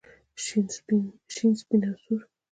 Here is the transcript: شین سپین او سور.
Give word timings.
شین 0.43 0.65
سپین 1.55 1.81
او 1.87 1.95
سور. 2.03 2.21